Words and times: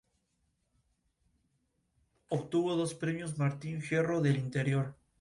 Obtuvo 2.31 2.75
dos 2.75 2.95
premios 2.95 3.37
Martín 3.37 3.83
Fierro 3.83 4.19
del 4.19 4.37
Interior. 4.37 4.95